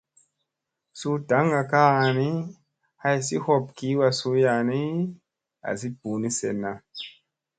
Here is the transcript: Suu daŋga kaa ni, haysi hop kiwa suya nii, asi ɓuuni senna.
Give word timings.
Suu 0.99 1.15
daŋga 1.29 1.61
kaa 1.71 2.01
ni, 2.17 2.29
haysi 3.01 3.35
hop 3.45 3.63
kiwa 3.77 4.07
suya 4.19 4.55
nii, 4.69 4.95
asi 5.69 5.87
ɓuuni 5.99 6.29
senna. 6.39 6.71